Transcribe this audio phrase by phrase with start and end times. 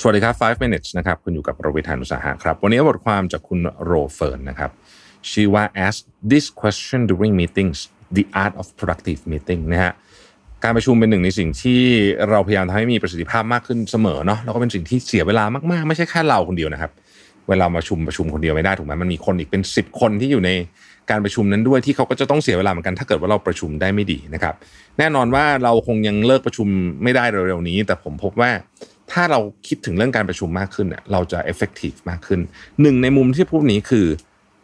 [0.00, 4.70] สวัสดีครับ 5 minutes นะครับ คุณอยู่กับโรบิทานุสาหะครับ วันนี้บทความจากคุณโรเฟิร์นนะครับ
[5.30, 5.98] ชื่อว่า ask
[6.32, 7.78] this question during meetings
[8.16, 9.92] the art of productive meeting นะฮะ
[10.64, 11.80] การประชุมเป็นหนึ่งในสิ่งที่
[12.30, 16.90] เราพยายามทำให้มีประสิทธิภาพมากขึ้นเสมอเนาะ แล้วก็เป็นสิ่งที่เสียเวลามาก ๆ ไม่ใช่แค่เราคนเดียวนะครับ
[17.48, 20.50] เวลามาชุมประชุมคนเดียวไม่ได้ถูกไหมมันมีคนอีกเป็น 10 คนที่อยู่ใน
[21.10, 24.54] การประชุมนั้นด้วยที่เขาก็จะต้องเสียเวลาเหมือนกันถ้าเกิดว่าเราประชุมได้ไม่ดีนะครับ
[24.98, 26.68] แน่นอนว่าเราคงยังเลิกประชุม
[27.02, 28.50] ไม่ได้เร็วๆนี้ แต่ผมพบว่า
[29.16, 32.40] ถ้าเราคิดถึงเรื่องการประชุมมากขึ้นเนี่ยเราจะ effective มากขึ้น
[32.82, 34.06] หนึ่งในมุมที่พูดนี้คือ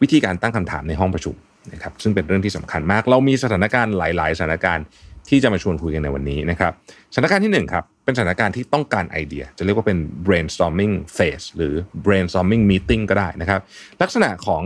[0.01, 1.35] วิธีการตั้งคำถามในห้องประชุม
[1.73, 4.85] นะครับซึ่งเป็นเรื่องที่สำคัญมาก เรามีสถานการณ์หลาย ๆ สถานการณ์
[5.29, 6.71] ที่จะมาชวนคุยกันในวันนี้นะครับ
[7.13, 11.73] สถานการณ์ที่หนึ่งครับเป็นสถานการณ์ที่ต้องการไอเดีย จะเรียกว่าเป็น brainstorming phase หรือ
[12.05, 13.61] brainstorming meeting ก็ได้นะครับ
[14.01, 14.63] ลักษณะของ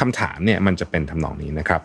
[0.00, 1.80] คำถามเนี่ยมันจะเป็นทำนองนี้นะครับ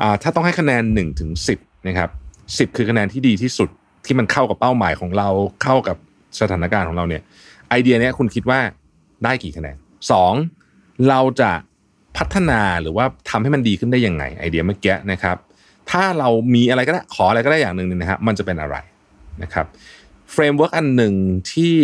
[0.00, 2.10] อ่าถ้าต้องให้คะแนน1ถึง10นะครับ
[2.46, 3.68] 10 คือคะแนนที่ดีที่สุด
[4.06, 5.28] ที่มันเข้ากับเป้าหมายของเรา
[5.62, 5.96] เข้ากับ
[6.40, 7.22] สถานการณ์ของเราเนี่ย
[7.68, 8.60] ไอเดียเนี้ยคุณคิดว่า
[9.24, 9.76] ได้กี่คะแนน
[10.10, 10.32] สอง
[11.08, 11.50] เราจะ
[12.16, 15.36] พัฒนาหรือว่าทำให้มันดีขึ้นได้ยังไง ไอเดียเมื่อกี้นะครับ
[15.90, 18.76] ถ้าเรามีอะไรก็ได้ขออะไรก็ได้อย่างหนึ่งนะครับมันจะเป็นอะไร
[19.42, 19.66] นะครับ
[20.32, 21.14] framework อันหนึ่ง
[21.52, 21.74] ที่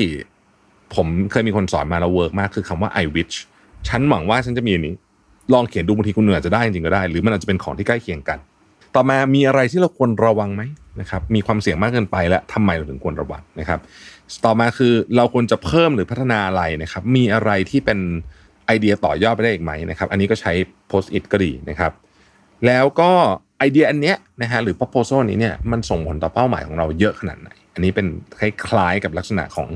[0.94, 3.34] ผมเคยมีคนสอนมาแล้ว work มากคือคำว่า I wish
[3.88, 4.94] ฉันหวังว่าฉันจะมีอันนี้
[5.52, 8.38] ลองเขียนดูบางทีคุณอาจจะได้จริงๆก็ได้ หรือมันอาจจะเป็นของที่ใกล้เคียงกัน
[8.94, 10.62] ต่อมามีอะไรที่เราควรระวังไหม
[11.00, 13.80] นะครับมีความเสี่ยงมากเกินไปและทำไมเราถึงควรระวังนะครับ
[14.44, 17.98] ต่อมาคือเราควรจะเพิ่มหรือพัฒนาอะไรนะครับ มีอะไรที่เป็น
[18.66, 20.52] ไอเดียต่อยอดไปได้อีกไหมนะครับ อันนี้ก็ใช้
[20.90, 21.92] post it ก็ดีนะครับ
[22.66, 23.10] แล้วก็
[23.58, 28.06] ไอเดียอันเนี้ยนะฮะหรือ proposal นี้เนี่ยมันส่งผลต่อเป้าหมายของเราเยอะขนาดไหน อันนี้เป็น
[28.38, 29.68] คล้ายๆกับลักษณะของ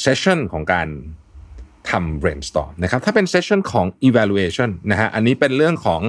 [0.00, 0.88] session ของการ
[1.90, 6.02] ทำ brainstorm นะครับถ้าเป็น session ของ evaluation นะฮะอันนี้เป็นเรื่องของ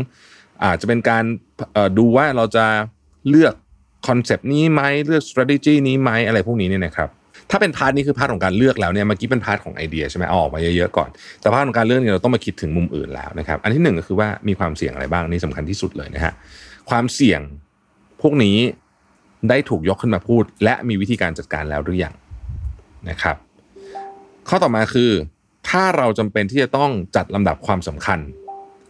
[0.64, 1.24] อาจจะเป็นการ
[1.98, 2.66] ดูว่าเราจะ
[3.30, 3.54] เลือก
[4.08, 7.10] concept นี้ไหมเลือก strategy นี้ไหมอะไรพวกนี้เนี่ยนะครับ
[7.52, 11.10] ถ้าเป็น part นี้คือ part ของการเลือกแล้วเนี่ยเมื่อกี้เป็น part ของไอเดียใช่ไหมเอาออกมาเยอะๆก่อน
[11.42, 16.34] แต่ part ของการเลือกเนี่ยเราต้องมาคิดถึงมุมอื่นแล้วนะครับ อันที่หนึ่งก็คือว่ามีความเสี่ยงอะไรบ้างนี่สำคัญที่สุดเลยนะฮะ
[16.90, 17.42] ความเสี่ยง
[18.22, 18.58] พวกนี้
[19.50, 22.14] ได้ถูกยกขึ้นมาพูด และมีวิธีการจัดการแล้วหรือยัง
[23.10, 23.36] นะครับ
[24.50, 25.12] ข้อต่อมาคือ
[25.70, 28.20] ถ้าเราจำเป็นที่จะต้องจัดลำดับความสำคัญ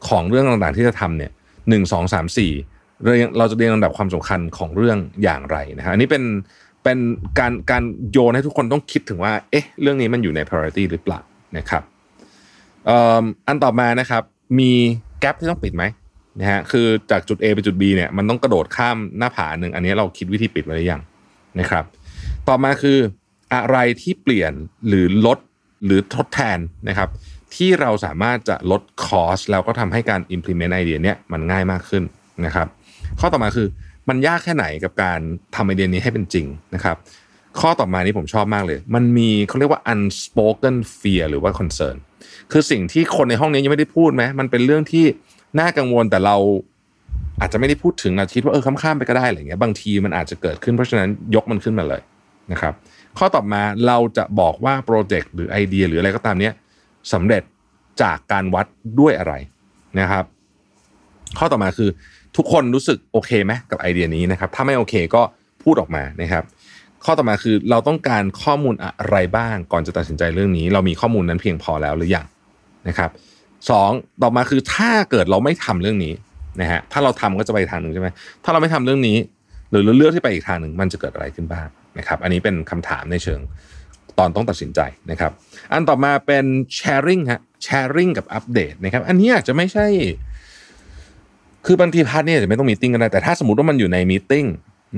[0.07, 1.31] ของเรื่องต่างๆที่จะทำเนี่ย
[1.69, 2.51] หนึ่งสองสามสี่
[3.37, 6.23] เราจะเรียงลำดับความสำคัญของเรื่องอย่างไรนะฮะอันนี้เป็น
[6.83, 6.99] เป็น
[7.39, 11.19] การการโยนให้ทุกคนต้องคิดถึงว่า เอ๊ะ เรื่องนี้มันอยู่ใน priority หรือเปล่า
[11.57, 11.83] นะครับ
[13.47, 14.23] อันต่อมานะครับ
[14.59, 14.71] มี
[15.19, 15.83] แกลบที่ต้องปิดไหม
[16.39, 21.01] นะฮะคือจากจุด A ไปจุด B เนี่ยมันต้องกระโดดข้ามหน้าผาหนึ่งอันนี้เราคิดวิธีปิดไว้หรือยัง
[21.59, 21.83] นะครับ
[22.47, 22.97] ต่อมาคือ
[23.53, 24.53] อะไรที่เปลี่ยน
[24.87, 25.39] หรือลด
[25.85, 26.59] หรือทดแทน
[26.89, 27.09] นะครับ
[27.55, 32.03] ที่เราสามารถจะลดคอสแล้วก็ทำให้การ implement ไอเดียเนี้ยมันง่ายมากขึ้น
[32.45, 32.67] นะครับ
[33.19, 33.67] ข้อต่อมาคือ
[34.09, 35.19] มันยากแค่ไหนกับการ
[35.55, 36.45] ทำไอเดียนี้ให้เป็นจริง
[36.75, 36.97] นะครับ
[37.59, 41.95] ข้อต่อมานี้ผมชอบมากเลย มันมีเขาเรียกว่า unspoken fear หรือว่า concern
[42.51, 45.05] คือสิ่งที่คนในห้องนี้ยังไม่ได้พูดไหมมันเป็นเรื่องที่
[45.59, 46.37] น่ากังวลแต่เรา
[47.41, 52.01] อาจจะไม่ได้พูดถึงเราคิดว่าเออข้ามๆไปก็ได้อะไรเงี้ยบางทีมันอาจจะเกิดขึ้นเพราะฉะนั้นยกมันขึ้นมาเลย
[52.51, 52.73] นะครับ
[53.17, 56.53] ข้อต่อมาเราจะบอกว่าโปรเจกต์หรือไอเดียหรืออะไรก็ตามเนี้ย
[57.13, 57.43] สำเร็จ
[58.01, 58.65] จากการวัด
[58.99, 59.33] ด้วยอะไร
[59.99, 60.25] นะครับ
[61.37, 61.89] ข้อต่อมาคือ
[62.37, 65.21] ทุกคนรู้สึกโอเคไหมกับไอเดียนี้นะครับ ถ้าไม่โอเคก็
[65.63, 66.43] พูดออกมานะครับ
[67.05, 72.25] ข้อต่อมาคือเราต้องการข้อมูลอะไรบ้างก่อนจะตัดสินใจเรื่องนี้ เรามีข้อมูลนั้นเพียงพอแล้วหรือยัง
[72.87, 73.09] นะครับ
[73.69, 73.89] สอง
[74.23, 76.13] ต่อมาคือถ้าเกิดเราไม่ทำเรื่องนี้
[76.61, 78.09] นะฮะถ้าเราทำก็จะไปทางหนึ่งใช่ไหม
[78.43, 79.17] ถ้าเราไม่ทำเรื่องนี้
[79.69, 81.67] หรือเลือกที่ไปอีกทางหนึ่งมันจะเกิดอะไรขึ้นบ้าง
[81.97, 83.39] นะครับ อันนี้เป็นคำถามในเชิง
[84.19, 84.79] ตอนต้องตัดสินใจ
[85.11, 85.31] นะครับ
[85.71, 86.45] อันต่อมาเป็น
[86.77, 89.87] sharing ฮะ sharing กับอัปเดตนะครับ อันนี้อาจจะไม่ใช่
[91.65, 94.45] คือบางที part นี่อาจจะไม่ต้อง meeting ก็ได้ แต่ถ้าสมมติว่ามันอยู่ใน meeting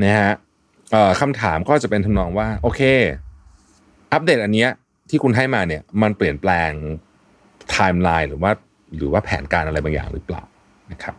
[0.04, 0.34] นะฮะ
[1.22, 2.82] คำถามก็จะเป็นทำนองว่า โอเค
[4.14, 4.70] อัปเดตอันเนี้ย
[5.10, 6.72] ที่คุณให้มาเนี่ย มันเปลี่ยนแปลง
[7.70, 8.52] ไทม์ไลน์หรือว่า
[8.98, 10.44] หรือว่าแผนการอะไรบางอย่างหรือเปล่า
[10.92, 11.16] นะครับ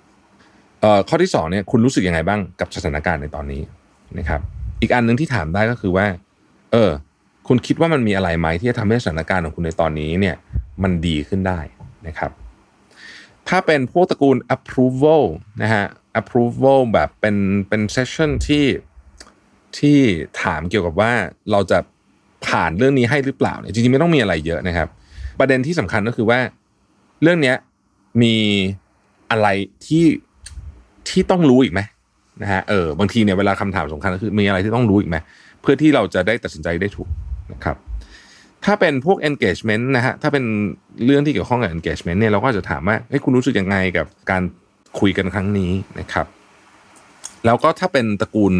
[1.08, 3.62] ข้อที่2เนี่ยคุณรู้สึกยังไงบ้างกับสถานการณ์ในตอนนี้
[4.19, 4.40] นะครับ
[4.81, 6.06] อีกอันหนึ่งที่ถามได้ก็คือว่า
[6.73, 6.90] เออ
[7.49, 10.37] คุณคิดว่ามันมีอะไรไหมที่จะทำให้สถานการณ์ของคุณในตอนนี้เนี่ย
[10.82, 11.61] มันดีขึ้นได้
[12.06, 12.31] นะครับ
[13.49, 15.23] ถ้าเป็นพวกตระกูล approval
[15.62, 15.87] นะฮะ
[16.20, 17.37] approval แบบเป็น
[17.69, 18.67] เป็นเซสชั่นที่
[19.79, 19.99] ที่
[20.43, 21.12] ถามเกี่ยวกับว่า
[21.50, 21.79] เราจะ
[22.46, 24.88] ผ่านเรื่องนี้ให้หรือเปล่าเนี่ยจริงๆไม่ต้องมีอะไรเยอะนะครับ
[25.38, 26.38] ประเด็นที่สำคัญก็คือว่า
[27.23, 27.56] เรื่องเนี้ย
[28.23, 28.37] มี
[29.31, 29.49] อะไร
[29.87, 30.05] ที่
[31.08, 31.81] ที่ต้องรู้อีกไหม
[32.43, 35.17] นะฮะเออบางทีเนี่ยเวลาคำถามสำคัญก็คือมีอะไรที่ต้องรู้อีกไหม
[35.61, 37.08] เพื่อที่เราจะได้ตัดสินใจได้ถูก
[37.52, 37.76] นะครับ
[38.66, 40.44] ถ้าเป็นพวก engagement นะฮะถ้าเป็น
[41.05, 44.43] เรื่องที่เกี่ยวข้องกับ engagement เนี่ยเราก็จะถามว่าเฮ้ยคุณรู้สึกยังไงกับการ
[44.99, 46.26] คุยกันครั้งนี้นะครับ
[47.46, 48.55] แล้วก็ถ้าเป็นตระกูล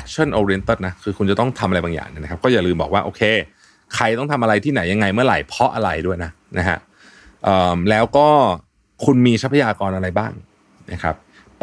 [0.00, 3.22] action oriented นะคือคุณจะต้องทำอะไรบางอย่างนะครับ ก็อย่าลืมบอกว่าโอเค
[3.94, 6.78] ใครต้องทำอะไรที่ไหนยังไงเมื่อไหร่เพราะอะไรด้วยนะนะฮะ
[7.90, 8.28] แล้วก็
[9.04, 10.32] คุณมีทรัพยากรอะไรบ้าง
[10.92, 11.14] นะครับ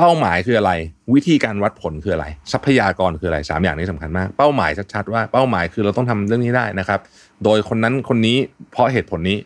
[0.02, 0.72] เป้าหมายคืออะไร
[1.14, 7.00] วิธีการวัดผลคืออะไร ทรัพยากรคืออะไรสามอย่างนี้สำคัญมาก เป้าหมายชัดๆว่าเป้าหมายคือเราต้องทำเรื่องนี้ได้นะครับ
[7.44, 8.38] โดยคนนั้นคนนี้
[8.72, 9.38] เพราะเหตุผลนี้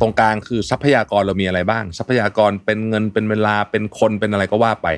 [0.00, 4.88] ตรงกลางคือทรัพยากรเรามีอะไรบ้าง ทรัพยากรเป็นเงินเป็นเวลาเป็นคนเป็นอะไรก็ว่าไป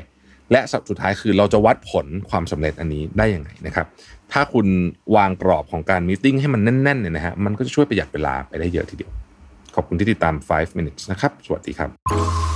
[0.53, 3.87] และสุดท้ายคือเราจะวัดผลความสำเร็จอันนี้ได้ยังไงนะครับ
[4.33, 4.67] ถ้าคุณ
[5.17, 9.12] วางกรอบของการมีติ้งให้มันแน่นๆเนี่ยนะฮะมันก็จะช่วยประหยัดเวลาไปได้เยอะทีเดียว
[9.75, 12.56] ขอบคุณที่ติดตาม 5 minutes นะครับ สวัสดีครับ